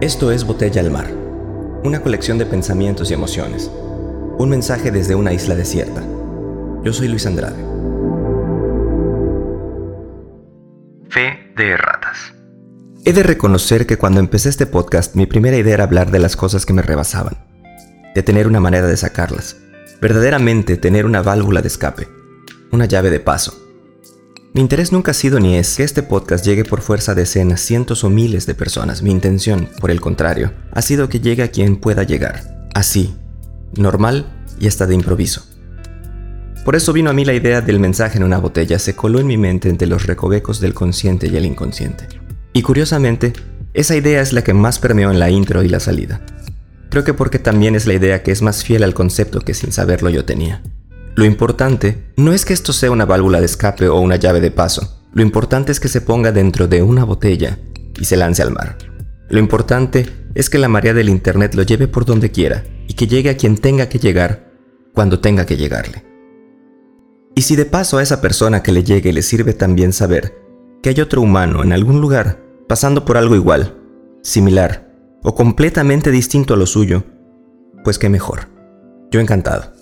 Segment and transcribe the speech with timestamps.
[0.00, 1.10] Esto es Botella al Mar,
[1.82, 3.68] una colección de pensamientos y emociones.
[4.38, 6.04] Un mensaje desde una isla desierta.
[6.84, 7.56] Yo soy Luis Andrade.
[11.08, 12.32] Fe de ratas.
[13.04, 16.36] He de reconocer que cuando empecé este podcast mi primera idea era hablar de las
[16.36, 17.36] cosas que me rebasaban,
[18.14, 19.56] de tener una manera de sacarlas,
[20.00, 22.06] verdaderamente tener una válvula de escape,
[22.70, 23.67] una llave de paso
[24.54, 27.60] mi interés nunca ha sido ni es que este podcast llegue por fuerza a decenas,
[27.60, 29.02] cientos o miles de personas.
[29.02, 32.68] Mi intención, por el contrario, ha sido que llegue a quien pueda llegar.
[32.74, 33.14] Así,
[33.76, 34.26] normal
[34.58, 35.44] y hasta de improviso.
[36.64, 39.26] Por eso vino a mí la idea del mensaje en una botella, se coló en
[39.26, 42.08] mi mente entre los recovecos del consciente y el inconsciente.
[42.52, 43.32] Y curiosamente,
[43.74, 46.20] esa idea es la que más permeó en la intro y la salida.
[46.90, 49.72] Creo que porque también es la idea que es más fiel al concepto que sin
[49.72, 50.62] saberlo yo tenía.
[51.18, 54.52] Lo importante no es que esto sea una válvula de escape o una llave de
[54.52, 55.02] paso.
[55.12, 57.58] Lo importante es que se ponga dentro de una botella
[57.98, 58.78] y se lance al mar.
[59.28, 63.08] Lo importante es que la marea del Internet lo lleve por donde quiera y que
[63.08, 64.52] llegue a quien tenga que llegar
[64.94, 66.04] cuando tenga que llegarle.
[67.34, 70.38] Y si de paso a esa persona que le llegue le sirve también saber
[70.84, 73.74] que hay otro humano en algún lugar pasando por algo igual,
[74.22, 74.88] similar
[75.24, 77.02] o completamente distinto a lo suyo,
[77.82, 78.42] pues qué mejor.
[79.10, 79.72] Yo encantado.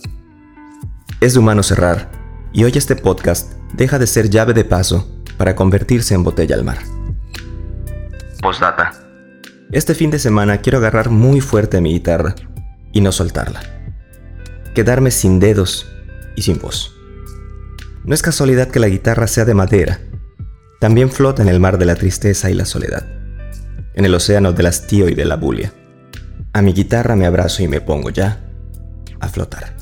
[1.27, 2.09] Es de humano cerrar,
[2.53, 6.63] y hoy este podcast deja de ser llave de paso para convertirse en botella al
[6.63, 6.79] mar.
[8.41, 8.93] Postdata.
[9.73, 12.37] Este fin de semana quiero agarrar muy fuerte mi guitarra
[12.93, 13.61] y no soltarla.
[14.73, 15.89] Quedarme sin dedos
[16.37, 16.95] y sin voz.
[18.05, 19.99] No es casualidad que la guitarra sea de madera.
[20.79, 23.05] También flota en el mar de la tristeza y la soledad.
[23.95, 25.73] En el océano del hastío y de la bulia.
[26.53, 28.45] A mi guitarra me abrazo y me pongo ya
[29.19, 29.75] a flotar.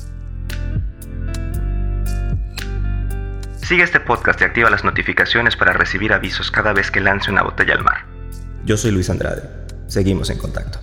[3.65, 7.41] Sigue este podcast y activa las notificaciones para recibir avisos cada vez que lance una
[7.41, 8.05] botella al mar.
[8.63, 9.41] Yo soy Luis Andrade.
[9.87, 10.77] Seguimos en contacto.